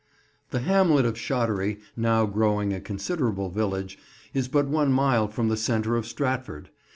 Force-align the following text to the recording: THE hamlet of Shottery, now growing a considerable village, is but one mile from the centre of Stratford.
THE 0.49 0.61
hamlet 0.61 1.05
of 1.05 1.15
Shottery, 1.15 1.79
now 1.95 2.25
growing 2.25 2.73
a 2.73 2.81
considerable 2.81 3.51
village, 3.51 3.99
is 4.33 4.47
but 4.47 4.65
one 4.67 4.91
mile 4.91 5.27
from 5.27 5.47
the 5.47 5.55
centre 5.57 5.95
of 5.95 6.07
Stratford. 6.07 6.71